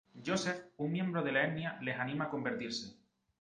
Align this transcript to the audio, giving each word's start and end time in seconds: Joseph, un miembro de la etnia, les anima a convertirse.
Joseph, 0.27 0.59
un 0.85 0.89
miembro 0.95 1.21
de 1.27 1.31
la 1.35 1.43
etnia, 1.49 1.75
les 1.89 2.01
anima 2.07 2.27
a 2.29 2.33
convertirse. 2.33 2.91